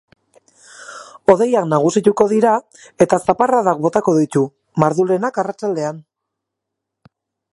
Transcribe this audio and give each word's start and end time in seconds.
Hodeiak 1.33 1.67
nagusituko 1.73 2.27
dira 2.31 2.53
eta 3.05 3.19
zaparradak 3.27 3.83
botako 3.85 4.15
ditu, 4.21 4.45
mardulenak 4.85 5.41
arratsaldean. 5.43 6.03